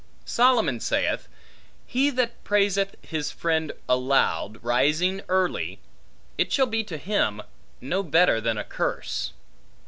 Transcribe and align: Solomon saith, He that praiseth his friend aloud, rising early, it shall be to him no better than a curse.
Solomon 0.25 0.79
saith, 0.79 1.27
He 1.85 2.09
that 2.09 2.43
praiseth 2.43 2.95
his 3.03 3.29
friend 3.29 3.71
aloud, 3.87 4.57
rising 4.63 5.21
early, 5.29 5.79
it 6.39 6.51
shall 6.51 6.65
be 6.65 6.83
to 6.85 6.97
him 6.97 7.39
no 7.81 8.01
better 8.01 8.41
than 8.41 8.57
a 8.57 8.63
curse. 8.63 9.33